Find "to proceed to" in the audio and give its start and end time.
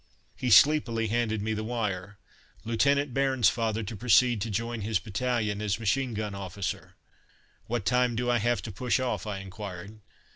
3.85-4.49